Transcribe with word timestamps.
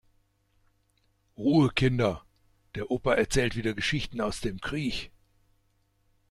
Ruhe 1.37 1.69
Kinder, 1.69 2.25
der 2.73 2.89
Opa 2.89 3.13
erzählt 3.13 3.55
wieder 3.55 3.75
Geschichten 3.75 4.19
aus 4.19 4.41
dem 4.41 4.59
Krieg. 4.59 5.11